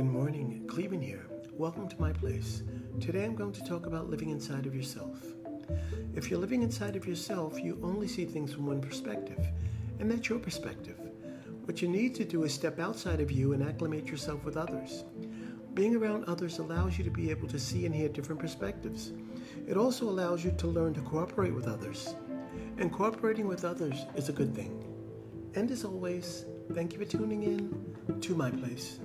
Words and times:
Good 0.00 0.08
morning, 0.08 0.62
Clevin 0.66 1.04
here. 1.04 1.26
welcome 1.52 1.86
to 1.86 2.00
my 2.00 2.10
place. 2.10 2.62
Today 3.00 3.22
I'm 3.22 3.36
going 3.36 3.52
to 3.52 3.62
talk 3.62 3.84
about 3.84 4.08
living 4.08 4.30
inside 4.30 4.64
of 4.64 4.74
yourself. 4.74 5.18
If 6.14 6.30
you're 6.30 6.40
living 6.40 6.62
inside 6.62 6.96
of 6.96 7.06
yourself, 7.06 7.60
you 7.60 7.78
only 7.82 8.08
see 8.08 8.24
things 8.24 8.54
from 8.54 8.64
one 8.64 8.80
perspective, 8.80 9.46
and 9.98 10.10
that's 10.10 10.30
your 10.30 10.38
perspective. 10.38 10.96
What 11.66 11.82
you 11.82 11.88
need 11.88 12.14
to 12.14 12.24
do 12.24 12.44
is 12.44 12.54
step 12.54 12.78
outside 12.78 13.20
of 13.20 13.30
you 13.30 13.52
and 13.52 13.62
acclimate 13.62 14.06
yourself 14.06 14.42
with 14.42 14.56
others. 14.56 15.04
Being 15.74 15.94
around 15.94 16.24
others 16.24 16.60
allows 16.60 16.96
you 16.96 17.04
to 17.04 17.10
be 17.10 17.30
able 17.30 17.48
to 17.48 17.58
see 17.58 17.84
and 17.84 17.94
hear 17.94 18.08
different 18.08 18.40
perspectives. 18.40 19.12
It 19.68 19.76
also 19.76 20.08
allows 20.08 20.42
you 20.42 20.52
to 20.52 20.66
learn 20.66 20.94
to 20.94 21.02
cooperate 21.02 21.54
with 21.54 21.68
others. 21.68 22.14
And 22.78 22.90
cooperating 22.90 23.46
with 23.46 23.66
others 23.66 24.06
is 24.16 24.30
a 24.30 24.32
good 24.32 24.54
thing. 24.54 24.82
And 25.56 25.70
as 25.70 25.84
always, 25.84 26.46
thank 26.72 26.94
you 26.94 26.98
for 26.98 27.04
tuning 27.04 27.42
in 27.42 28.20
to 28.22 28.34
my 28.34 28.50
place. 28.50 28.98